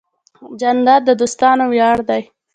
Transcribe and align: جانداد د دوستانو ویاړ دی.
جانداد 0.59 1.01
د 1.05 1.09
دوستانو 1.21 1.63
ویاړ 1.73 1.97
دی. 2.09 2.21